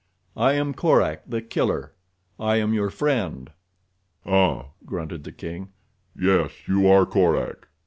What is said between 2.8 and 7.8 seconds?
friend." "Huh," grunted the king. "Yes, you are Korak.